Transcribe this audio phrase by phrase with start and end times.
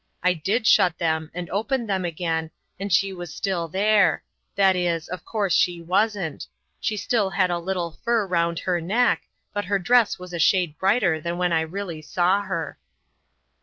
[0.23, 4.23] I did shut them, and opened them again, and she was still there
[4.55, 6.47] that is, of course, she wasn't
[6.79, 10.75] She still had a little fur round her neck, but her dress was a shade
[10.79, 12.79] brighter than when I really saw her."